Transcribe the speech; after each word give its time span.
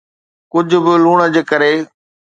ڪجھ 0.51 0.75
به 0.83 0.93
لوڻ 1.03 1.17
جي 1.33 1.41
ڪري 1.49 1.73